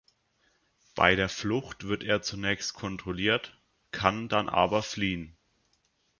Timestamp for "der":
1.15-1.29